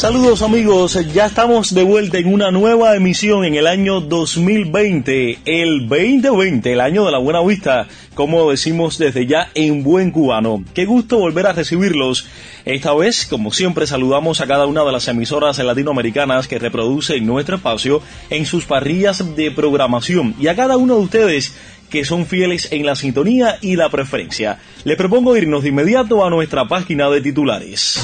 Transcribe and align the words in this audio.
Saludos 0.00 0.40
amigos, 0.40 0.98
ya 1.12 1.26
estamos 1.26 1.74
de 1.74 1.82
vuelta 1.82 2.16
en 2.16 2.32
una 2.32 2.50
nueva 2.50 2.96
emisión 2.96 3.44
en 3.44 3.54
el 3.54 3.66
año 3.66 4.00
2020, 4.00 5.40
el 5.44 5.86
2020, 5.86 6.72
el 6.72 6.80
año 6.80 7.04
de 7.04 7.12
la 7.12 7.18
buena 7.18 7.42
vista, 7.42 7.86
como 8.14 8.50
decimos 8.50 8.96
desde 8.96 9.26
ya 9.26 9.50
en 9.52 9.82
buen 9.82 10.10
cubano. 10.10 10.64
Qué 10.72 10.86
gusto 10.86 11.18
volver 11.18 11.46
a 11.46 11.52
recibirlos. 11.52 12.26
Esta 12.64 12.94
vez, 12.94 13.26
como 13.26 13.52
siempre, 13.52 13.86
saludamos 13.86 14.40
a 14.40 14.46
cada 14.46 14.64
una 14.64 14.84
de 14.84 14.92
las 14.92 15.06
emisoras 15.06 15.58
latinoamericanas 15.58 16.48
que 16.48 16.58
reproducen 16.58 17.26
nuestro 17.26 17.56
espacio 17.56 18.00
en 18.30 18.46
sus 18.46 18.64
parrillas 18.64 19.36
de 19.36 19.50
programación 19.50 20.34
y 20.40 20.46
a 20.46 20.56
cada 20.56 20.78
uno 20.78 20.94
de 20.94 21.02
ustedes 21.02 21.54
que 21.90 22.06
son 22.06 22.24
fieles 22.24 22.68
en 22.72 22.86
la 22.86 22.96
sintonía 22.96 23.58
y 23.60 23.76
la 23.76 23.90
preferencia. 23.90 24.60
Les 24.84 24.96
propongo 24.96 25.36
irnos 25.36 25.62
de 25.62 25.68
inmediato 25.68 26.24
a 26.24 26.30
nuestra 26.30 26.66
página 26.66 27.10
de 27.10 27.20
titulares. 27.20 28.00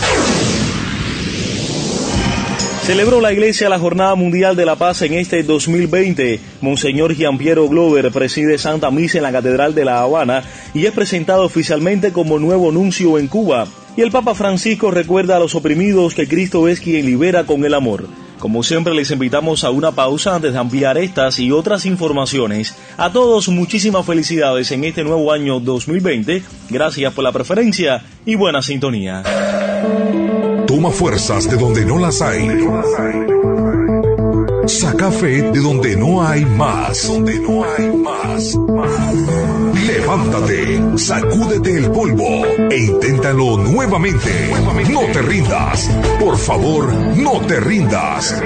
Celebró 2.86 3.20
la 3.20 3.32
Iglesia 3.32 3.68
la 3.68 3.80
Jornada 3.80 4.14
Mundial 4.14 4.54
de 4.54 4.64
la 4.64 4.76
Paz 4.76 5.02
en 5.02 5.14
este 5.14 5.42
2020. 5.42 6.38
Monseñor 6.60 7.16
Giampiero 7.16 7.68
Glover 7.68 8.12
preside 8.12 8.58
Santa 8.58 8.92
Misa 8.92 9.18
en 9.18 9.24
la 9.24 9.32
Catedral 9.32 9.74
de 9.74 9.84
La 9.84 10.02
Habana 10.02 10.44
y 10.72 10.86
es 10.86 10.92
presentado 10.92 11.42
oficialmente 11.42 12.12
como 12.12 12.38
nuevo 12.38 12.70
nuncio 12.70 13.18
en 13.18 13.26
Cuba. 13.26 13.66
Y 13.96 14.02
el 14.02 14.12
Papa 14.12 14.36
Francisco 14.36 14.92
recuerda 14.92 15.34
a 15.34 15.40
los 15.40 15.56
oprimidos 15.56 16.14
que 16.14 16.28
Cristo 16.28 16.68
es 16.68 16.78
quien 16.78 17.06
libera 17.06 17.42
con 17.42 17.64
el 17.64 17.74
amor. 17.74 18.06
Como 18.38 18.62
siempre 18.62 18.94
les 18.94 19.10
invitamos 19.10 19.64
a 19.64 19.70
una 19.70 19.90
pausa 19.90 20.36
antes 20.36 20.52
de 20.52 20.58
ampliar 20.60 20.96
estas 20.96 21.40
y 21.40 21.50
otras 21.50 21.86
informaciones. 21.86 22.76
A 22.98 23.10
todos 23.10 23.48
muchísimas 23.48 24.06
felicidades 24.06 24.70
en 24.70 24.84
este 24.84 25.02
nuevo 25.02 25.32
año 25.32 25.58
2020. 25.58 26.40
Gracias 26.70 27.12
por 27.12 27.24
la 27.24 27.32
preferencia 27.32 28.04
y 28.24 28.36
buena 28.36 28.62
sintonía. 28.62 29.24
Toma 30.76 30.90
fuerzas 30.90 31.48
de 31.48 31.56
donde 31.56 31.86
no 31.86 31.98
las 31.98 32.20
hay. 32.20 32.50
Saca 34.66 35.10
fe 35.10 35.40
de 35.40 35.58
donde 35.58 35.96
no 35.96 36.22
hay 36.22 36.44
más. 36.44 37.08
Donde 37.08 37.40
no 37.40 37.64
hay 37.64 37.86
más. 37.96 38.54
Levántate, 39.86 40.98
sacúdete 40.98 41.78
el 41.78 41.90
polvo 41.90 42.44
e 42.70 42.76
inténtalo 42.76 43.56
nuevamente. 43.56 44.50
No 44.90 45.00
te 45.14 45.22
rindas. 45.22 45.90
Por 46.20 46.36
favor, 46.36 46.92
no 46.92 47.40
te 47.46 47.58
rindas. 47.58 48.38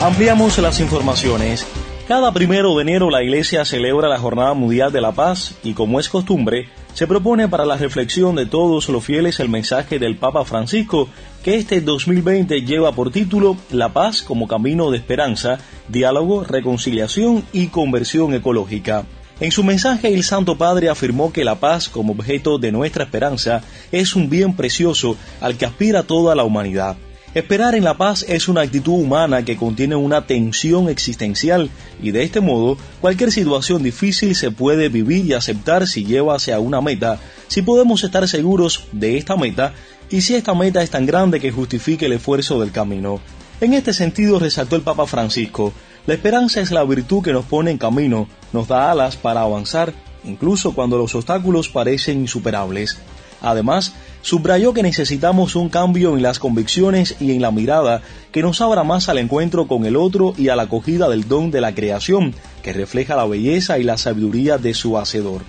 Ampliamos 0.00 0.56
las 0.58 0.78
informaciones. 0.78 1.66
Cada 2.06 2.30
primero 2.32 2.76
de 2.76 2.82
enero 2.82 3.10
la 3.10 3.24
Iglesia 3.24 3.64
celebra 3.64 4.08
la 4.08 4.20
Jornada 4.20 4.54
Mundial 4.54 4.92
de 4.92 5.00
la 5.00 5.10
Paz 5.10 5.56
y 5.64 5.74
como 5.74 5.98
es 5.98 6.08
costumbre, 6.08 6.68
se 6.94 7.08
propone 7.08 7.48
para 7.48 7.66
la 7.66 7.76
reflexión 7.76 8.36
de 8.36 8.46
todos 8.46 8.88
los 8.88 9.04
fieles 9.04 9.40
el 9.40 9.48
mensaje 9.48 9.98
del 9.98 10.16
Papa 10.16 10.44
Francisco 10.44 11.08
que 11.42 11.56
este 11.56 11.80
2020 11.80 12.62
lleva 12.62 12.92
por 12.92 13.10
título 13.10 13.56
La 13.70 13.92
paz 13.92 14.22
como 14.22 14.46
camino 14.46 14.90
de 14.92 14.98
esperanza, 14.98 15.58
diálogo, 15.88 16.44
reconciliación 16.44 17.44
y 17.52 17.66
conversión 17.66 18.32
ecológica. 18.32 19.04
En 19.40 19.50
su 19.50 19.64
mensaje 19.64 20.14
el 20.14 20.22
Santo 20.22 20.56
Padre 20.56 20.88
afirmó 20.88 21.32
que 21.32 21.44
la 21.44 21.56
paz 21.56 21.88
como 21.88 22.12
objeto 22.12 22.58
de 22.58 22.70
nuestra 22.70 23.04
esperanza 23.04 23.62
es 23.90 24.14
un 24.14 24.30
bien 24.30 24.54
precioso 24.54 25.16
al 25.40 25.58
que 25.58 25.66
aspira 25.66 26.04
toda 26.04 26.36
la 26.36 26.44
humanidad. 26.44 26.96
Esperar 27.34 27.74
en 27.74 27.82
la 27.82 27.96
paz 27.96 28.24
es 28.28 28.46
una 28.46 28.60
actitud 28.60 28.92
humana 28.92 29.44
que 29.44 29.56
contiene 29.56 29.96
una 29.96 30.24
tensión 30.24 30.88
existencial 30.88 31.68
y 32.00 32.12
de 32.12 32.22
este 32.22 32.40
modo 32.40 32.78
cualquier 33.00 33.32
situación 33.32 33.82
difícil 33.82 34.36
se 34.36 34.52
puede 34.52 34.88
vivir 34.88 35.26
y 35.26 35.32
aceptar 35.32 35.88
si 35.88 36.04
lleva 36.04 36.36
hacia 36.36 36.60
una 36.60 36.80
meta, 36.80 37.18
si 37.48 37.62
podemos 37.62 38.04
estar 38.04 38.28
seguros 38.28 38.84
de 38.92 39.16
esta 39.16 39.34
meta 39.36 39.74
y 40.10 40.20
si 40.20 40.36
esta 40.36 40.54
meta 40.54 40.80
es 40.84 40.90
tan 40.90 41.06
grande 41.06 41.40
que 41.40 41.50
justifique 41.50 42.06
el 42.06 42.12
esfuerzo 42.12 42.60
del 42.60 42.70
camino. 42.70 43.18
En 43.60 43.74
este 43.74 43.92
sentido 43.92 44.38
resaltó 44.38 44.76
el 44.76 44.82
Papa 44.82 45.06
Francisco, 45.06 45.72
la 46.06 46.14
esperanza 46.14 46.60
es 46.60 46.70
la 46.70 46.84
virtud 46.84 47.24
que 47.24 47.32
nos 47.32 47.46
pone 47.46 47.72
en 47.72 47.78
camino, 47.78 48.28
nos 48.52 48.68
da 48.68 48.92
alas 48.92 49.16
para 49.16 49.40
avanzar, 49.40 49.92
incluso 50.22 50.72
cuando 50.72 50.98
los 50.98 51.16
obstáculos 51.16 51.68
parecen 51.68 52.20
insuperables. 52.20 52.96
Además, 53.40 53.92
subrayó 54.24 54.72
que 54.72 54.82
necesitamos 54.82 55.54
un 55.54 55.68
cambio 55.68 56.16
en 56.16 56.22
las 56.22 56.38
convicciones 56.38 57.14
y 57.20 57.32
en 57.32 57.42
la 57.42 57.50
mirada 57.50 58.00
que 58.32 58.40
nos 58.40 58.62
abra 58.62 58.82
más 58.82 59.10
al 59.10 59.18
encuentro 59.18 59.68
con 59.68 59.84
el 59.84 59.96
otro 59.96 60.32
y 60.38 60.48
a 60.48 60.56
la 60.56 60.62
acogida 60.62 61.10
del 61.10 61.28
don 61.28 61.50
de 61.50 61.60
la 61.60 61.74
creación, 61.74 62.34
que 62.62 62.72
refleja 62.72 63.16
la 63.16 63.26
belleza 63.26 63.78
y 63.78 63.82
la 63.82 63.98
sabiduría 63.98 64.56
de 64.56 64.72
su 64.72 64.96
Hacedor. 64.96 65.42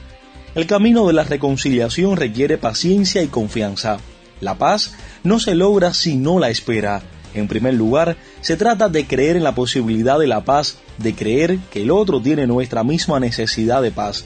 El 0.56 0.68
camino 0.68 1.08
de 1.08 1.14
la 1.14 1.24
reconciliación 1.24 2.18
requiere 2.18 2.58
paciencia 2.58 3.24
y 3.24 3.28
confianza. 3.28 3.98
La 4.42 4.56
paz 4.58 4.94
no 5.24 5.40
se 5.40 5.56
logra 5.56 5.94
si 5.94 6.18
no 6.18 6.38
la 6.38 6.50
espera. 6.50 7.02
En 7.34 7.48
primer 7.48 7.76
lugar, 7.76 8.18
se 8.42 8.58
trata 8.58 8.90
de 8.90 9.08
creer 9.08 9.38
en 9.38 9.44
la 9.46 9.56
posibilidad 9.56 10.20
de 10.20 10.28
la 10.28 10.44
paz, 10.44 10.80
de 10.98 11.16
creer 11.16 11.60
que 11.72 11.84
el 11.84 11.92
otro 11.92 12.22
tiene 12.22 12.46
nuestra 12.46 12.84
misma 12.84 13.22
necesidad 13.22 13.82
de 13.82 13.92
paz. 13.92 14.26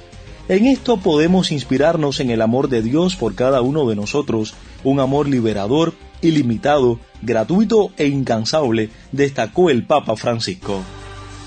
En 0.50 0.66
esto 0.66 0.98
podemos 0.98 1.52
inspirarnos 1.52 2.20
en 2.20 2.32
el 2.32 2.42
amor 2.42 2.70
de 2.70 2.82
Dios 2.82 3.16
por 3.16 3.36
cada 3.36 3.62
uno 3.62 3.88
de 3.88 3.96
nosotros, 3.96 4.56
un 4.84 5.00
amor 5.00 5.30
liberador, 5.30 5.94
ilimitado, 6.22 7.00
gratuito 7.22 7.92
e 7.98 8.08
incansable, 8.08 8.90
destacó 9.12 9.70
el 9.70 9.86
Papa 9.86 10.16
Francisco. 10.16 10.82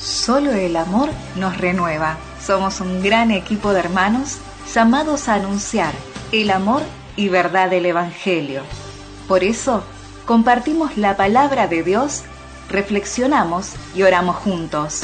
Solo 0.01 0.53
el 0.53 0.77
amor 0.77 1.09
nos 1.35 1.59
renueva. 1.59 2.17
Somos 2.41 2.81
un 2.81 3.03
gran 3.03 3.33
equipo 3.33 3.73
de 3.73 3.81
hermanos 3.81 4.37
llamados 4.73 5.29
a 5.29 5.35
anunciar 5.35 5.93
el 6.31 6.53
amor 6.53 6.83
y 7.17 7.29
verdad 7.29 7.71
del 7.71 7.87
Evangelio. 7.87 8.63
Por 9.27 9.43
eso, 9.43 9.83
compartimos 10.27 10.97
la 10.97 11.17
palabra 11.17 11.67
de 11.67 11.83
Dios, 11.83 12.23
reflexionamos 12.71 13.73
y 13.97 14.05
oramos 14.05 14.37
juntos. 14.37 15.01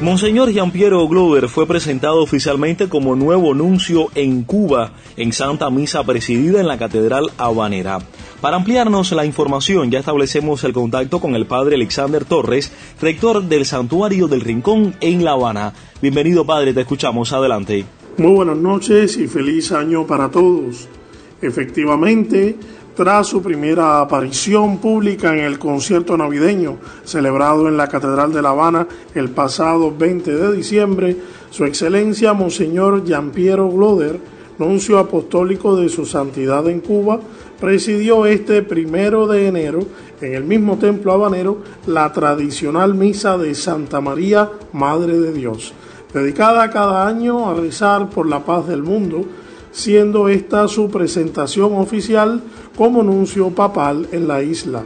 Monseñor 0.00 0.52
Giampiero 0.52 1.08
Glover 1.08 1.48
fue 1.48 1.66
presentado 1.66 2.22
oficialmente 2.22 2.88
como 2.88 3.16
nuevo 3.16 3.52
nuncio 3.52 4.06
en 4.14 4.44
Cuba 4.44 4.92
en 5.16 5.32
Santa 5.32 5.70
Misa 5.70 6.04
presidida 6.04 6.60
en 6.60 6.68
la 6.68 6.78
Catedral 6.78 7.32
Habanera. 7.36 7.98
Para 8.40 8.58
ampliarnos 8.58 9.10
la 9.10 9.24
información 9.24 9.90
ya 9.90 9.98
establecemos 9.98 10.62
el 10.62 10.72
contacto 10.72 11.18
con 11.18 11.34
el 11.34 11.46
padre 11.46 11.74
Alexander 11.74 12.24
Torres, 12.24 12.72
rector 13.02 13.42
del 13.42 13.66
Santuario 13.66 14.28
del 14.28 14.42
Rincón 14.42 14.94
en 15.00 15.24
La 15.24 15.32
Habana. 15.32 15.74
Bienvenido 16.00 16.46
padre, 16.46 16.72
te 16.72 16.82
escuchamos, 16.82 17.32
adelante. 17.32 17.84
Muy 18.18 18.30
buenas 18.30 18.56
noches 18.56 19.16
y 19.16 19.26
feliz 19.26 19.72
año 19.72 20.06
para 20.06 20.30
todos. 20.30 20.88
Efectivamente, 21.42 22.56
tras 22.98 23.28
su 23.28 23.40
primera 23.40 24.00
aparición 24.00 24.78
pública 24.78 25.32
en 25.32 25.38
el 25.38 25.60
concierto 25.60 26.16
navideño 26.16 26.78
celebrado 27.04 27.68
en 27.68 27.76
la 27.76 27.86
Catedral 27.86 28.32
de 28.32 28.42
La 28.42 28.48
Habana 28.48 28.88
el 29.14 29.30
pasado 29.30 29.94
20 29.96 30.34
de 30.34 30.52
diciembre, 30.52 31.16
Su 31.50 31.64
Excelencia 31.64 32.32
Monseñor 32.32 33.06
Giampiero 33.06 33.70
Gloder, 33.70 34.18
nuncio 34.58 34.98
apostólico 34.98 35.76
de 35.76 35.88
su 35.88 36.06
santidad 36.06 36.68
en 36.68 36.80
Cuba, 36.80 37.20
presidió 37.60 38.26
este 38.26 38.62
primero 38.62 39.28
de 39.28 39.46
enero 39.46 39.78
en 40.20 40.34
el 40.34 40.42
mismo 40.42 40.76
templo 40.78 41.12
habanero 41.12 41.58
la 41.86 42.12
tradicional 42.12 42.96
misa 42.96 43.38
de 43.38 43.54
Santa 43.54 44.00
María, 44.00 44.50
Madre 44.72 45.20
de 45.20 45.32
Dios, 45.32 45.72
dedicada 46.12 46.68
cada 46.70 47.06
año 47.06 47.48
a 47.48 47.54
rezar 47.54 48.10
por 48.10 48.26
la 48.26 48.44
paz 48.44 48.66
del 48.66 48.82
mundo, 48.82 49.24
siendo 49.72 50.28
esta 50.28 50.68
su 50.68 50.90
presentación 50.90 51.74
oficial 51.76 52.42
como 52.76 53.02
nuncio 53.02 53.50
papal 53.50 54.08
en 54.12 54.28
la 54.28 54.42
isla. 54.42 54.84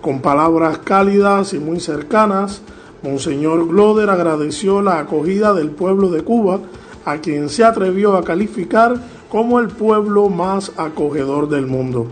Con 0.00 0.20
palabras 0.20 0.78
cálidas 0.78 1.52
y 1.54 1.58
muy 1.58 1.80
cercanas, 1.80 2.62
Monseñor 3.02 3.68
Gloder 3.68 4.10
agradeció 4.10 4.82
la 4.82 4.98
acogida 4.98 5.54
del 5.54 5.70
pueblo 5.70 6.10
de 6.10 6.22
Cuba, 6.22 6.60
a 7.04 7.18
quien 7.18 7.48
se 7.48 7.64
atrevió 7.64 8.16
a 8.16 8.24
calificar 8.24 8.96
como 9.28 9.60
el 9.60 9.68
pueblo 9.68 10.28
más 10.28 10.72
acogedor 10.76 11.48
del 11.48 11.66
mundo. 11.66 12.06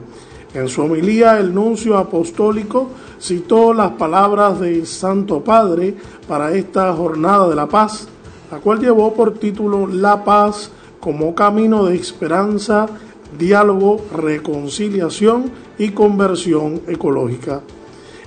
En 0.54 0.68
su 0.68 0.82
homilía, 0.82 1.38
el 1.38 1.54
nuncio 1.54 1.98
apostólico 1.98 2.88
citó 3.20 3.74
las 3.74 3.92
palabras 3.92 4.58
del 4.60 4.86
Santo 4.86 5.42
Padre 5.42 5.94
para 6.26 6.52
esta 6.52 6.92
jornada 6.94 7.48
de 7.48 7.56
la 7.56 7.66
paz, 7.66 8.08
la 8.50 8.58
cual 8.58 8.80
llevó 8.80 9.12
por 9.12 9.34
título 9.34 9.86
La 9.86 10.24
paz 10.24 10.70
como 11.06 11.36
camino 11.36 11.84
de 11.84 11.94
esperanza, 11.94 12.88
diálogo, 13.38 14.04
reconciliación 14.12 15.52
y 15.78 15.90
conversión 15.90 16.80
ecológica. 16.88 17.60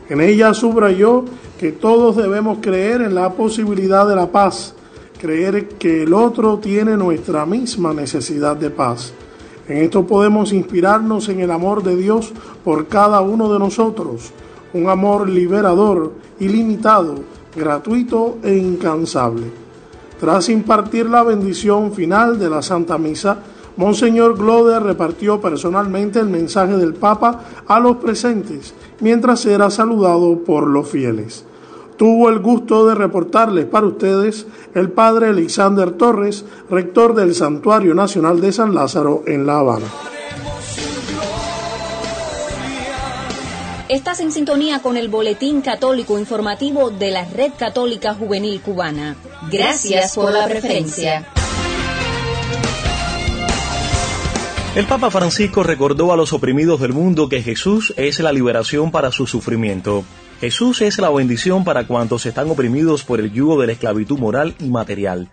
En 0.08 0.22
ella 0.22 0.54
subrayó 0.54 1.26
que 1.60 1.74
todos 1.74 2.16
debemos 2.16 2.60
creer 2.62 3.02
en 3.02 3.16
la 3.16 3.34
posibilidad 3.34 4.08
de 4.08 4.16
la 4.16 4.28
paz, 4.28 4.76
creer 5.20 5.68
que 5.68 6.04
el 6.04 6.14
otro 6.14 6.60
tiene 6.60 6.96
nuestra 6.96 7.46
misma 7.46 7.94
necesidad 7.94 8.56
de 8.56 8.70
paz. 8.70 9.12
En 9.68 9.80
esto 9.80 10.08
podemos 10.08 10.54
inspirarnos 10.54 11.28
en 11.28 11.42
el 11.42 11.52
amor 11.52 11.84
de 11.84 11.98
Dios 11.98 12.32
por 12.64 12.88
cada 12.88 13.20
uno 13.20 13.52
de 13.52 13.60
nosotros, 13.60 14.32
un 14.74 14.88
amor 14.88 15.28
liberador, 15.28 16.14
ilimitado, 16.40 17.16
gratuito 17.54 18.38
e 18.42 18.56
incansable. 18.56 19.69
Tras 20.20 20.50
impartir 20.50 21.10
la 21.10 21.24
bendición 21.24 21.94
final 21.94 22.38
de 22.38 22.50
la 22.50 22.62
Santa 22.62 22.98
Misa, 22.98 23.38
Monseñor 23.78 24.38
Gloder 24.38 24.84
repartió 24.84 25.40
personalmente 25.40 26.20
el 26.20 26.28
mensaje 26.28 26.76
del 26.76 26.94
Papa 26.94 27.40
a 27.66 27.80
los 27.80 27.96
presentes 27.98 28.74
mientras 29.00 29.46
era 29.46 29.70
saludado 29.70 30.40
por 30.44 30.68
los 30.68 30.90
fieles. 30.90 31.46
Tuvo 31.96 32.30
el 32.30 32.40
gusto 32.40 32.86
de 32.88 32.96
reportarles 32.96 33.66
para 33.66 33.88
ustedes 33.88 34.48
el 34.74 34.92
padre 34.92 35.30
Alexander 35.30 35.92
Torres, 35.92 36.44
rector 36.70 37.16
del 37.16 37.34
Santuario 37.34 37.94
Nacional 37.94 38.42
de 38.42 38.52
San 38.52 38.74
Lázaro 38.74 39.24
en 39.26 39.46
La 39.46 39.60
Habana. 39.60 39.88
Estás 43.90 44.20
en 44.20 44.32
sintonía 44.32 44.84
con 44.84 44.98
el 44.98 45.08
Boletín 45.08 45.62
Católico 45.62 46.20
Informativo 46.20 46.92
de 46.92 47.10
la 47.10 47.26
Red 47.26 47.54
Católica 47.58 48.14
Juvenil 48.14 48.62
Cubana. 48.62 49.16
Gracias 49.52 50.14
por 50.14 50.32
la 50.32 50.46
preferencia. 50.46 51.28
El 54.76 54.86
Papa 54.86 55.10
Francisco 55.10 55.64
recordó 55.64 56.14
a 56.14 56.16
los 56.16 56.34
oprimidos 56.34 56.80
del 56.80 56.94
mundo 56.94 57.30
que 57.30 57.42
Jesús 57.42 57.92
es 57.98 58.20
la 58.20 58.32
liberación 58.32 58.92
para 58.92 59.12
su 59.12 59.26
sufrimiento. 59.26 60.04
Jesús 60.40 60.84
es 60.84 61.00
la 61.00 61.10
bendición 61.10 61.64
para 61.64 61.88
cuantos 61.88 62.28
están 62.28 62.48
oprimidos 62.52 63.04
por 63.04 63.20
el 63.20 63.34
yugo 63.34 63.60
de 63.60 63.66
la 63.66 63.74
esclavitud 63.74 64.20
moral 64.20 64.54
y 64.60 64.66
material. 64.66 65.30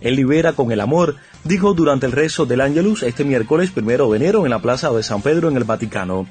Él 0.00 0.16
libera 0.16 0.54
con 0.54 0.72
el 0.72 0.80
amor, 0.80 1.16
dijo 1.44 1.74
durante 1.74 2.06
el 2.06 2.12
rezo 2.12 2.46
del 2.46 2.62
Ángelus 2.62 3.02
este 3.02 3.24
miércoles 3.24 3.70
primero 3.70 4.10
de 4.10 4.16
enero 4.16 4.46
en 4.46 4.50
la 4.50 4.60
Plaza 4.60 4.90
de 4.92 5.02
San 5.02 5.20
Pedro 5.20 5.50
en 5.50 5.58
el 5.58 5.64
Vaticano. 5.64 6.26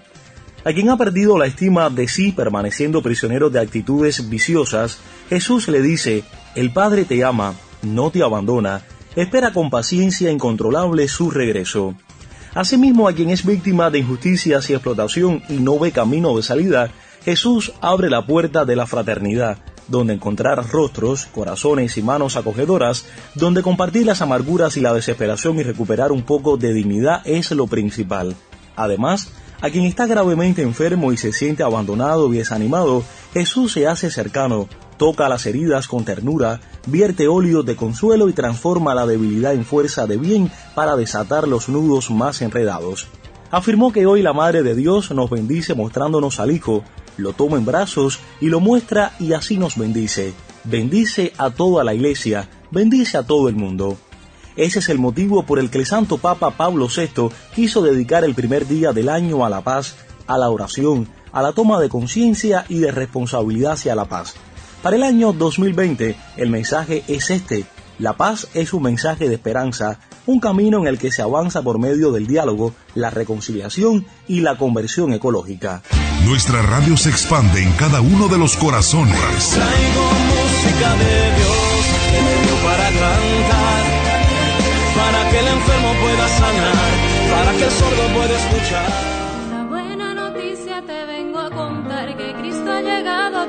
A 0.68 0.74
quien 0.74 0.90
ha 0.90 0.98
perdido 0.98 1.38
la 1.38 1.46
estima 1.46 1.90
de 1.90 2.10
sí 2.10 2.34
permaneciendo 2.34 3.02
prisionero 3.02 3.50
de 3.50 3.62
actitudes 3.62 4.30
viciosas, 4.30 4.98
Jesús 5.30 5.70
le 5.70 5.82
dice, 5.82 6.26
el 6.56 6.74
Padre 6.74 7.06
te 7.06 7.24
ama, 7.24 7.54
no 7.84 8.12
te 8.12 8.22
abandona, 8.22 8.82
espera 9.16 9.54
con 9.54 9.70
paciencia 9.70 10.30
incontrolable 10.30 11.08
su 11.08 11.32
regreso. 11.32 11.96
Asimismo, 12.54 13.08
a 13.08 13.14
quien 13.14 13.30
es 13.30 13.46
víctima 13.46 13.90
de 13.90 14.00
injusticias 14.00 14.70
y 14.70 14.74
explotación 14.74 15.42
y 15.48 15.54
no 15.54 15.80
ve 15.80 15.94
camino 15.94 16.36
de 16.36 16.44
salida, 16.44 16.92
Jesús 17.24 17.72
abre 17.80 18.10
la 18.10 18.26
puerta 18.26 18.66
de 18.66 18.76
la 18.76 18.88
fraternidad, 18.88 19.60
donde 19.88 20.16
encontrar 20.16 20.70
rostros, 20.70 21.28
corazones 21.28 21.98
y 21.98 22.02
manos 22.02 22.36
acogedoras, 22.36 23.06
donde 23.36 23.64
compartir 23.64 24.06
las 24.06 24.22
amarguras 24.22 24.76
y 24.76 24.82
la 24.82 24.94
desesperación 24.94 25.60
y 25.60 25.64
recuperar 25.64 26.12
un 26.12 26.24
poco 26.24 26.58
de 26.58 26.74
dignidad 26.74 27.22
es 27.24 27.52
lo 27.52 27.68
principal. 27.68 28.36
Además, 28.76 29.32
a 29.62 29.70
quien 29.70 29.86
está 29.86 30.06
gravemente 30.06 30.62
enfermo 30.62 31.12
y 31.12 31.18
se 31.18 31.34
siente 31.34 31.64
abandonado 31.64 32.34
y 32.34 32.38
desanimado, 32.38 33.04
Jesús 33.34 33.74
se 33.74 33.88
hace 33.88 34.12
cercano, 34.12 34.68
toca 34.98 35.30
las 35.30 35.46
heridas 35.46 35.88
con 35.88 36.06
ternura, 36.06 36.60
vierte 36.86 37.28
óleo 37.28 37.64
de 37.64 37.76
consuelo 37.76 38.30
y 38.30 38.34
transforma 38.34 38.96
la 38.96 39.06
debilidad 39.06 39.54
en 39.54 39.66
fuerza 39.66 40.08
de 40.08 40.18
bien 40.18 40.52
para 40.76 40.96
desatar 40.96 41.48
los 41.48 41.70
nudos 41.70 42.12
más 42.12 42.42
enredados. 42.42 43.08
Afirmó 43.50 43.92
que 43.92 44.06
hoy 44.06 44.22
la 44.22 44.34
Madre 44.34 44.62
de 44.62 44.76
Dios 44.76 45.12
nos 45.12 45.30
bendice 45.30 45.74
mostrándonos 45.74 46.40
al 46.40 46.52
Hijo, 46.52 46.84
lo 47.16 47.34
toma 47.34 47.58
en 47.58 47.66
brazos 47.66 48.20
y 48.42 48.48
lo 48.48 48.60
muestra 48.60 49.14
y 49.20 49.34
así 49.34 49.58
nos 49.58 49.78
bendice. 49.78 50.34
Bendice 50.66 51.34
a 51.38 51.50
toda 51.50 51.84
la 51.84 51.94
Iglesia, 51.94 52.50
bendice 52.72 53.18
a 53.18 53.24
todo 53.24 53.48
el 53.48 53.56
mundo. 53.56 53.98
Ese 54.58 54.80
es 54.80 54.90
el 54.90 54.98
motivo 54.98 55.44
por 55.44 55.60
el 55.60 55.70
que 55.70 55.78
el 55.78 55.86
Santo 55.86 56.18
Papa 56.18 56.50
Pablo 56.52 56.88
VI 56.88 57.30
quiso 57.56 57.84
dedicar 57.84 58.24
el 58.24 58.34
primer 58.34 58.68
día 58.68 58.92
del 58.92 59.08
año 59.08 59.46
a 59.46 59.50
la 59.50 59.62
paz, 59.62 59.96
a 60.26 60.38
la 60.40 60.50
oración, 60.50 61.08
a 61.32 61.44
la 61.44 61.54
toma 61.54 61.80
de 61.80 61.90
conciencia 61.90 62.66
y 62.68 62.80
de 62.80 62.92
responsabilidad 62.92 63.74
hacia 63.74 63.94
la 63.94 64.06
paz. 64.06 64.34
Para 64.82 64.96
el 64.96 65.04
año 65.04 65.32
2020, 65.32 66.16
el 66.38 66.50
mensaje 66.50 67.04
es 67.08 67.30
este. 67.30 67.66
La 68.00 68.14
paz 68.14 68.48
es 68.56 68.74
un 68.74 68.84
mensaje 68.84 69.30
de 69.30 69.36
esperanza, 69.36 70.00
un 70.26 70.40
camino 70.40 70.80
en 70.80 70.88
el 70.88 70.98
que 70.98 71.12
se 71.12 71.22
avanza 71.22 71.62
por 71.62 71.78
medio 71.80 72.12
del 72.12 72.26
diálogo, 72.26 72.74
la 72.96 73.12
reconciliación 73.12 74.08
y 74.28 74.42
la 74.42 74.58
conversión 74.58 75.14
ecológica. 75.14 75.84
Nuestra 76.26 76.64
radio 76.64 76.98
se 76.98 77.10
expande 77.10 77.62
en 77.62 77.72
cada 77.74 78.02
uno 78.02 78.28
de 78.28 78.38
los 78.38 78.58
corazones. 78.58 79.16
Traigo 79.52 80.10
música 80.30 80.94
de 80.96 81.36
Dios 81.38 81.58
para 82.64 82.90
cantar, 82.90 83.67
para 85.28 85.32
que 85.32 85.40
el 85.40 85.48
enfermo 85.48 85.94
pueda 86.02 86.28
sanar, 86.28 86.74
para 87.32 87.52
que 87.58 87.64
el 87.64 87.72
sordo 87.72 88.04
pueda 88.14 88.34
escuchar. 88.34 89.18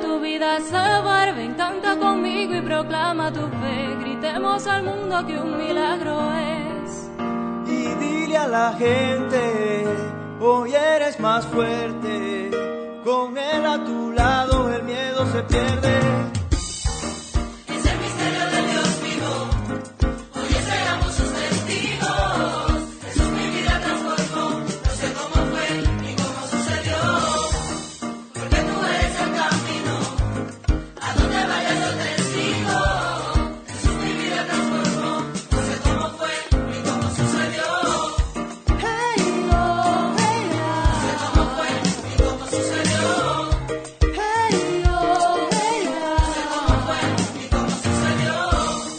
tu 0.01 0.21
vida 0.21 0.61
salvar. 0.61 1.35
Ven, 1.35 1.55
canta 1.55 1.97
conmigo 1.97 2.55
y 2.55 2.61
proclama 2.61 3.33
tu 3.33 3.41
fe. 3.41 3.97
Gritemos 4.01 4.67
al 4.67 4.83
mundo 4.83 5.27
que 5.27 5.39
un 5.39 5.57
milagro 5.57 6.19
es. 6.35 7.11
Y 7.67 7.95
dile 7.95 8.37
a 8.37 8.47
la 8.49 8.73
gente, 8.75 9.85
hoy 10.41 10.75
eres 10.75 11.19
más 11.21 11.47
fuerte. 11.47 12.51
Con 13.05 13.39
él 13.39 13.67
a 13.67 13.85
tu 13.85 14.13
lado 14.13 14.73
el 14.73 14.83
miedo 14.83 15.27
se 15.33 15.43
pierde. 15.43 16.28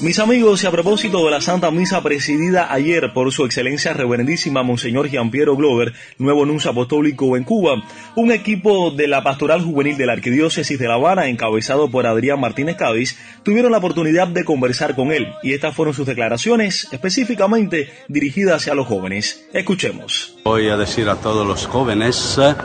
Mis 0.09 0.17
amigos, 0.17 0.63
y 0.63 0.65
a 0.65 0.71
propósito 0.71 1.23
de 1.23 1.29
la 1.29 1.39
Santa 1.39 1.69
Misa 1.69 2.01
presidida 2.01 2.73
ayer 2.73 3.13
por 3.13 3.31
su 3.31 3.45
excelencia 3.45 3.93
reverendísima 3.93 4.63
Monseñor 4.63 5.07
Piero 5.29 5.55
Glover, 5.55 5.93
nuevo 6.17 6.47
nuncio 6.47 6.71
apostólico 6.71 7.37
en 7.37 7.43
Cuba, 7.43 7.83
un 8.15 8.31
equipo 8.31 8.89
de 8.89 9.07
la 9.07 9.21
Pastoral 9.21 9.61
Juvenil 9.61 9.97
de 9.97 10.07
la 10.07 10.13
Arquidiócesis 10.13 10.79
de 10.79 10.87
La 10.87 10.95
Habana, 10.95 11.27
encabezado 11.27 11.91
por 11.91 12.07
Adrián 12.07 12.39
Martínez 12.39 12.75
Cádiz, 12.75 13.19
tuvieron 13.43 13.71
la 13.71 13.77
oportunidad 13.77 14.27
de 14.27 14.43
conversar 14.43 14.95
con 14.95 15.11
él, 15.11 15.27
y 15.43 15.53
estas 15.53 15.75
fueron 15.75 15.93
sus 15.93 16.07
declaraciones 16.07 16.87
específicamente 16.91 17.93
dirigidas 18.07 18.63
hacia 18.63 18.73
los 18.73 18.87
jóvenes. 18.87 19.47
Escuchemos. 19.53 20.39
Voy 20.43 20.69
a 20.69 20.77
decir 20.77 21.07
a 21.07 21.17
todos 21.17 21.45
los 21.45 21.67
jóvenes 21.67 22.39
eh, 22.41 22.55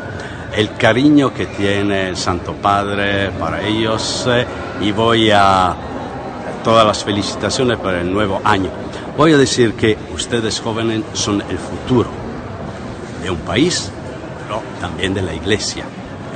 el 0.56 0.74
cariño 0.78 1.34
que 1.34 1.44
tiene 1.44 2.08
el 2.08 2.16
Santo 2.16 2.54
Padre 2.54 3.28
para 3.32 3.62
ellos 3.68 4.26
eh, 4.30 4.46
y 4.80 4.92
voy 4.92 5.30
a 5.30 5.90
todas 6.64 6.84
las 6.84 7.04
felicitaciones 7.04 7.78
para 7.78 8.00
el 8.00 8.12
nuevo 8.12 8.40
año. 8.42 8.70
Voy 9.16 9.32
a 9.32 9.36
decir 9.36 9.74
que 9.74 9.96
ustedes 10.12 10.60
jóvenes 10.60 11.02
son 11.12 11.42
el 11.42 11.58
futuro 11.58 12.08
de 13.22 13.30
un 13.30 13.38
país, 13.38 13.90
pero 14.42 14.62
también 14.80 15.14
de 15.14 15.22
la 15.22 15.34
iglesia. 15.34 15.84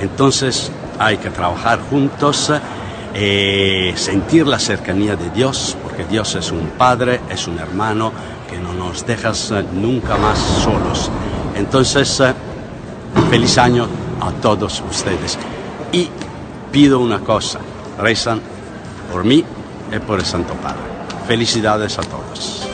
Entonces 0.00 0.70
hay 0.98 1.16
que 1.16 1.30
trabajar 1.30 1.80
juntos, 1.90 2.52
eh, 3.14 3.94
sentir 3.96 4.46
la 4.46 4.58
cercanía 4.58 5.16
de 5.16 5.30
Dios, 5.30 5.76
porque 5.82 6.04
Dios 6.04 6.34
es 6.34 6.52
un 6.52 6.68
padre, 6.76 7.20
es 7.30 7.48
un 7.48 7.58
hermano 7.58 8.12
que 8.48 8.58
no 8.58 8.74
nos 8.74 9.06
dejas 9.06 9.52
nunca 9.72 10.16
más 10.18 10.38
solos. 10.38 11.10
Entonces, 11.56 12.20
eh, 12.20 12.34
feliz 13.30 13.58
año 13.58 13.88
a 14.20 14.30
todos 14.30 14.82
ustedes. 14.88 15.38
Y 15.90 16.08
pido 16.70 17.00
una 17.00 17.20
cosa, 17.20 17.60
rezan 17.98 18.40
por 19.10 19.24
mí 19.24 19.44
es 19.92 20.00
por 20.00 20.18
el 20.18 20.24
Santo 20.24 20.54
Padre. 20.54 20.82
Felicidades 21.26 21.98
a 21.98 22.02
todos. 22.02 22.68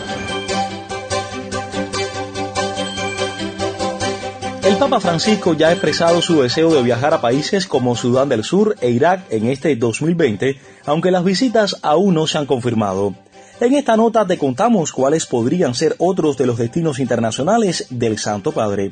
El 4.64 4.76
Papa 4.78 4.98
Francisco 4.98 5.52
ya 5.54 5.68
ha 5.68 5.72
expresado 5.72 6.22
su 6.22 6.40
deseo 6.40 6.74
de 6.74 6.82
viajar 6.82 7.12
a 7.12 7.20
países 7.20 7.66
como 7.66 7.96
Sudán 7.96 8.30
del 8.30 8.44
Sur 8.44 8.76
e 8.80 8.90
Irak 8.90 9.26
en 9.30 9.48
este 9.48 9.76
2020, 9.76 10.58
aunque 10.86 11.10
las 11.10 11.22
visitas 11.22 11.76
aún 11.82 12.14
no 12.14 12.26
se 12.26 12.38
han 12.38 12.46
confirmado. 12.46 13.14
En 13.60 13.74
esta 13.74 13.96
nota 13.96 14.26
te 14.26 14.36
contamos 14.36 14.90
cuáles 14.90 15.26
podrían 15.26 15.74
ser 15.74 15.94
otros 15.98 16.36
de 16.36 16.46
los 16.46 16.58
destinos 16.58 16.98
internacionales 16.98 17.86
del 17.90 18.18
Santo 18.18 18.52
Padre. 18.52 18.90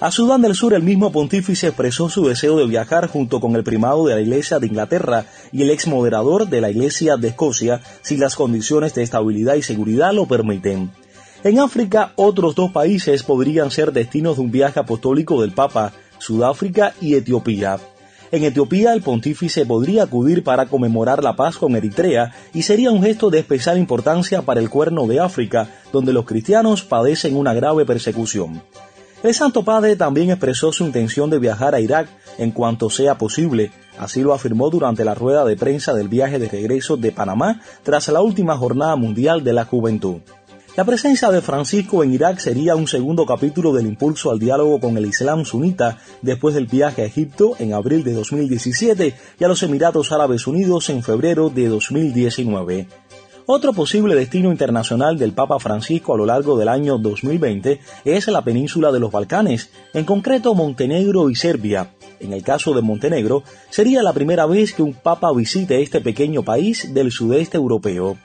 A 0.00 0.12
Sudán 0.12 0.42
del 0.42 0.54
Sur 0.54 0.74
el 0.74 0.84
mismo 0.84 1.10
pontífice 1.10 1.66
expresó 1.66 2.08
su 2.08 2.24
deseo 2.28 2.56
de 2.56 2.68
viajar 2.68 3.08
junto 3.08 3.40
con 3.40 3.56
el 3.56 3.64
primado 3.64 4.06
de 4.06 4.14
la 4.14 4.20
Iglesia 4.20 4.60
de 4.60 4.68
Inglaterra 4.68 5.26
y 5.50 5.62
el 5.62 5.70
ex 5.70 5.88
moderador 5.88 6.48
de 6.48 6.60
la 6.60 6.70
Iglesia 6.70 7.16
de 7.16 7.28
Escocia 7.28 7.80
si 8.02 8.16
las 8.16 8.36
condiciones 8.36 8.94
de 8.94 9.02
estabilidad 9.02 9.56
y 9.56 9.62
seguridad 9.62 10.12
lo 10.12 10.26
permiten. 10.26 10.92
En 11.42 11.58
África, 11.58 12.12
otros 12.14 12.54
dos 12.54 12.70
países 12.70 13.24
podrían 13.24 13.72
ser 13.72 13.92
destinos 13.92 14.36
de 14.36 14.42
un 14.42 14.52
viaje 14.52 14.78
apostólico 14.78 15.40
del 15.40 15.50
Papa, 15.50 15.92
Sudáfrica 16.18 16.94
y 17.00 17.16
Etiopía. 17.16 17.80
En 18.30 18.44
Etiopía 18.44 18.92
el 18.92 19.02
pontífice 19.02 19.66
podría 19.66 20.04
acudir 20.04 20.44
para 20.44 20.66
conmemorar 20.66 21.24
la 21.24 21.34
paz 21.34 21.56
con 21.56 21.74
Eritrea 21.74 22.32
y 22.54 22.62
sería 22.62 22.92
un 22.92 23.02
gesto 23.02 23.30
de 23.30 23.40
especial 23.40 23.76
importancia 23.76 24.42
para 24.42 24.60
el 24.60 24.70
cuerno 24.70 25.08
de 25.08 25.18
África, 25.18 25.68
donde 25.92 26.12
los 26.12 26.24
cristianos 26.24 26.84
padecen 26.84 27.34
una 27.34 27.52
grave 27.52 27.84
persecución. 27.84 28.62
El 29.22 29.34
Santo 29.34 29.64
Padre 29.64 29.96
también 29.96 30.30
expresó 30.30 30.72
su 30.72 30.84
intención 30.84 31.28
de 31.28 31.40
viajar 31.40 31.74
a 31.74 31.80
Irak 31.80 32.08
en 32.38 32.52
cuanto 32.52 32.88
sea 32.88 33.18
posible, 33.18 33.72
así 33.98 34.20
lo 34.22 34.32
afirmó 34.32 34.70
durante 34.70 35.04
la 35.04 35.16
rueda 35.16 35.44
de 35.44 35.56
prensa 35.56 35.92
del 35.92 36.06
viaje 36.06 36.38
de 36.38 36.48
regreso 36.48 36.96
de 36.96 37.10
Panamá 37.10 37.60
tras 37.82 38.06
la 38.08 38.20
última 38.20 38.56
jornada 38.56 38.94
mundial 38.94 39.42
de 39.42 39.52
la 39.52 39.64
juventud. 39.64 40.18
La 40.76 40.84
presencia 40.84 41.32
de 41.32 41.42
Francisco 41.42 42.04
en 42.04 42.14
Irak 42.14 42.38
sería 42.38 42.76
un 42.76 42.86
segundo 42.86 43.26
capítulo 43.26 43.72
del 43.72 43.88
impulso 43.88 44.30
al 44.30 44.38
diálogo 44.38 44.78
con 44.78 44.96
el 44.96 45.06
Islam 45.06 45.44
sunita 45.44 45.98
después 46.22 46.54
del 46.54 46.68
viaje 46.68 47.02
a 47.02 47.06
Egipto 47.06 47.56
en 47.58 47.74
abril 47.74 48.04
de 48.04 48.12
2017 48.12 49.14
y 49.40 49.44
a 49.44 49.48
los 49.48 49.64
Emiratos 49.64 50.12
Árabes 50.12 50.46
Unidos 50.46 50.88
en 50.90 51.02
febrero 51.02 51.50
de 51.50 51.66
2019. 51.66 52.86
Otro 53.50 53.72
posible 53.72 54.14
destino 54.14 54.52
internacional 54.52 55.16
del 55.16 55.32
Papa 55.32 55.58
Francisco 55.58 56.12
a 56.12 56.18
lo 56.18 56.26
largo 56.26 56.58
del 56.58 56.68
año 56.68 56.98
2020 56.98 57.80
es 58.04 58.28
la 58.28 58.44
península 58.44 58.92
de 58.92 59.00
los 59.00 59.10
Balcanes, 59.10 59.70
en 59.94 60.04
concreto 60.04 60.54
Montenegro 60.54 61.30
y 61.30 61.34
Serbia. 61.34 61.94
En 62.20 62.34
el 62.34 62.42
caso 62.42 62.74
de 62.74 62.82
Montenegro, 62.82 63.44
sería 63.70 64.02
la 64.02 64.12
primera 64.12 64.44
vez 64.44 64.74
que 64.74 64.82
un 64.82 64.92
papa 64.92 65.32
visite 65.32 65.80
este 65.80 66.02
pequeño 66.02 66.42
país 66.42 66.92
del 66.92 67.10
sudeste 67.10 67.56
europeo. 67.56 68.18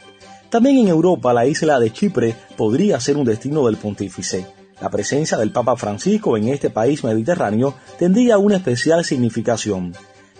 También 0.50 0.80
en 0.80 0.90
Europa, 0.90 1.32
la 1.32 1.46
isla 1.46 1.80
de 1.80 1.94
Chipre 1.94 2.36
podría 2.58 3.00
ser 3.00 3.16
un 3.16 3.24
destino 3.24 3.66
del 3.66 3.78
pontífice. 3.78 4.46
La 4.82 4.90
presencia 4.90 5.38
del 5.38 5.52
Papa 5.54 5.78
Francisco 5.78 6.36
en 6.36 6.50
este 6.50 6.70
país 6.70 7.02
mediterráneo 7.06 7.76
tendría 7.98 8.38
una 8.38 8.58
especial 8.58 9.06
significación. 9.06 9.94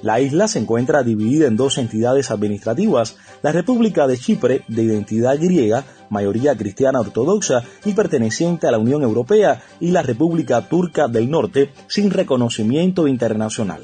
La 0.04 0.20
isla 0.20 0.50
se 0.50 0.60
encuentra 0.60 1.02
dividida 1.02 1.48
en 1.48 1.56
dos 1.56 1.78
entidades 1.78 2.30
administrativas, 2.30 3.16
la 3.42 3.54
República 3.54 4.06
de 4.06 4.18
Chipre, 4.18 4.66
de 4.68 4.84
identidad 4.84 5.38
griega, 5.40 5.86
mayoría 6.10 6.58
cristiana 6.58 7.00
ortodoxa 7.00 7.64
y 7.86 7.94
perteneciente 7.94 8.68
a 8.68 8.72
la 8.72 8.80
Unión 8.80 9.04
Europea, 9.04 9.64
y 9.80 9.92
la 9.92 10.02
República 10.02 10.68
Turca 10.68 11.08
del 11.08 11.32
Norte, 11.32 11.72
sin 11.88 12.12
reconocimiento 12.12 13.08
internacional. 13.08 13.82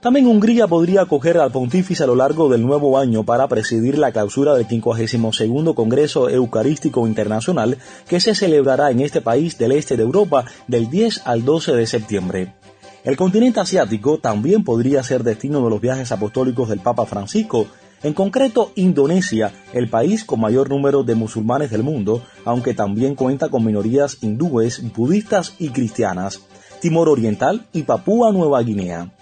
También 0.00 0.26
Hungría 0.26 0.66
podría 0.66 1.02
acoger 1.02 1.38
al 1.38 1.52
pontífice 1.52 2.02
a 2.02 2.08
lo 2.08 2.16
largo 2.16 2.48
del 2.48 2.66
nuevo 2.66 2.98
año 2.98 3.22
para 3.22 3.46
presidir 3.46 3.98
la 3.98 4.10
clausura 4.10 4.54
del 4.54 4.66
52 4.66 5.76
Congreso 5.76 6.28
Eucarístico 6.28 7.06
Internacional 7.06 7.78
que 8.08 8.18
se 8.18 8.34
celebrará 8.34 8.90
en 8.90 8.98
este 8.98 9.20
país 9.20 9.58
del 9.58 9.70
este 9.70 9.96
de 9.96 10.02
Europa 10.02 10.44
del 10.66 10.90
10 10.90 11.22
al 11.24 11.44
12 11.44 11.76
de 11.76 11.86
septiembre. 11.86 12.61
El 13.04 13.16
continente 13.16 13.58
asiático 13.58 14.18
también 14.18 14.62
podría 14.62 15.02
ser 15.02 15.24
destino 15.24 15.62
de 15.64 15.70
los 15.70 15.80
viajes 15.80 16.12
apostólicos 16.12 16.68
del 16.68 16.78
Papa 16.78 17.04
Francisco, 17.04 17.66
en 18.04 18.14
concreto 18.14 18.70
Indonesia, 18.76 19.52
el 19.72 19.88
país 19.88 20.24
con 20.24 20.40
mayor 20.40 20.68
número 20.70 21.02
de 21.02 21.16
musulmanes 21.16 21.70
del 21.70 21.82
mundo, 21.82 22.22
aunque 22.44 22.74
también 22.74 23.16
cuenta 23.16 23.48
con 23.48 23.64
minorías 23.64 24.18
hindúes, 24.22 24.82
budistas 24.92 25.54
y 25.58 25.70
cristianas, 25.70 26.42
Timor 26.80 27.08
Oriental 27.08 27.66
y 27.72 27.82
Papúa 27.82 28.32
Nueva 28.32 28.62
Guinea. 28.62 29.12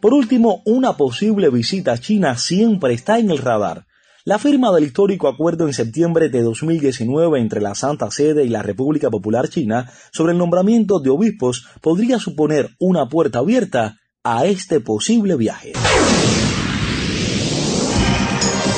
Por 0.00 0.14
último, 0.14 0.62
una 0.64 0.96
posible 0.96 1.50
visita 1.50 1.92
a 1.92 1.98
China 1.98 2.36
siempre 2.36 2.94
está 2.94 3.18
en 3.18 3.30
el 3.30 3.38
radar. 3.38 3.86
La 4.26 4.40
firma 4.40 4.72
del 4.72 4.82
histórico 4.82 5.28
acuerdo 5.28 5.68
en 5.68 5.72
septiembre 5.72 6.28
de 6.28 6.42
2019 6.42 7.38
entre 7.38 7.60
la 7.60 7.76
Santa 7.76 8.10
Sede 8.10 8.44
y 8.44 8.48
la 8.48 8.60
República 8.60 9.08
Popular 9.08 9.48
China 9.48 9.88
sobre 10.10 10.32
el 10.32 10.38
nombramiento 10.38 10.98
de 10.98 11.10
obispos 11.10 11.68
podría 11.80 12.18
suponer 12.18 12.70
una 12.80 13.08
puerta 13.08 13.38
abierta 13.38 13.98
a 14.24 14.44
este 14.46 14.80
posible 14.80 15.36
viaje. 15.36 15.74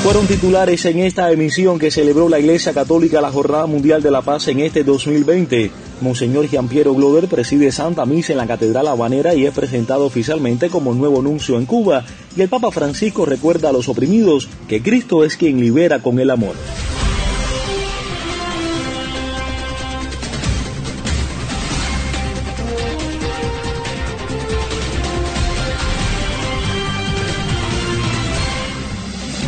Fueron 0.02 0.26
titulares 0.26 0.84
en 0.84 0.98
esta 0.98 1.32
emisión 1.32 1.78
que 1.78 1.90
celebró 1.90 2.28
la 2.28 2.38
Iglesia 2.38 2.74
Católica 2.74 3.22
la 3.22 3.32
Jornada 3.32 3.64
Mundial 3.64 4.02
de 4.02 4.10
la 4.10 4.20
Paz 4.20 4.48
en 4.48 4.60
este 4.60 4.84
2020. 4.84 5.87
Monseñor 6.00 6.46
Giampiero 6.46 6.94
Glover 6.94 7.28
preside 7.28 7.72
Santa 7.72 8.06
Misa 8.06 8.32
en 8.32 8.38
la 8.38 8.46
Catedral 8.46 8.88
Habanera 8.88 9.34
y 9.34 9.46
es 9.46 9.54
presentado 9.54 10.06
oficialmente 10.06 10.70
como 10.70 10.94
nuevo 10.94 11.22
nuncio 11.22 11.58
en 11.58 11.66
Cuba. 11.66 12.04
Y 12.36 12.42
el 12.42 12.48
Papa 12.48 12.70
Francisco 12.70 13.26
recuerda 13.26 13.70
a 13.70 13.72
los 13.72 13.88
oprimidos 13.88 14.48
que 14.68 14.82
Cristo 14.82 15.24
es 15.24 15.36
quien 15.36 15.60
libera 15.60 16.00
con 16.00 16.18
el 16.18 16.30
amor. 16.30 16.54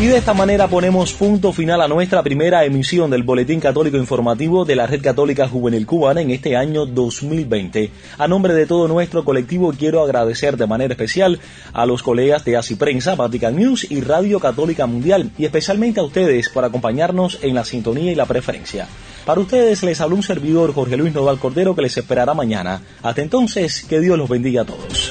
Y 0.00 0.06
de 0.06 0.16
esta 0.16 0.32
manera 0.32 0.66
ponemos 0.66 1.12
punto 1.12 1.52
final 1.52 1.82
a 1.82 1.86
nuestra 1.86 2.22
primera 2.22 2.64
emisión 2.64 3.10
del 3.10 3.22
Boletín 3.22 3.60
Católico 3.60 3.98
Informativo 3.98 4.64
de 4.64 4.74
la 4.74 4.86
Red 4.86 5.02
Católica 5.02 5.46
Juvenil 5.46 5.84
Cubana 5.84 6.22
en 6.22 6.30
este 6.30 6.56
año 6.56 6.86
2020. 6.86 7.90
A 8.16 8.26
nombre 8.26 8.54
de 8.54 8.64
todo 8.64 8.88
nuestro 8.88 9.26
colectivo 9.26 9.74
quiero 9.78 10.02
agradecer 10.02 10.56
de 10.56 10.66
manera 10.66 10.94
especial 10.94 11.38
a 11.74 11.84
los 11.84 12.02
colegas 12.02 12.46
de 12.46 12.56
Así 12.56 12.76
Prensa, 12.76 13.14
Vatican 13.14 13.56
News 13.56 13.90
y 13.90 14.00
Radio 14.00 14.40
Católica 14.40 14.86
Mundial 14.86 15.32
y 15.36 15.44
especialmente 15.44 16.00
a 16.00 16.04
ustedes 16.04 16.48
por 16.48 16.64
acompañarnos 16.64 17.38
en 17.42 17.54
la 17.54 17.66
sintonía 17.66 18.10
y 18.10 18.14
la 18.14 18.24
preferencia. 18.24 18.88
Para 19.26 19.42
ustedes 19.42 19.82
les 19.82 20.00
habla 20.00 20.16
un 20.16 20.22
servidor 20.22 20.72
Jorge 20.72 20.96
Luis 20.96 21.12
Nodal 21.12 21.38
Cordero 21.38 21.76
que 21.76 21.82
les 21.82 21.98
esperará 21.98 22.32
mañana. 22.32 22.80
Hasta 23.02 23.20
entonces, 23.20 23.84
que 23.84 24.00
Dios 24.00 24.16
los 24.16 24.30
bendiga 24.30 24.62
a 24.62 24.64
todos. 24.64 25.10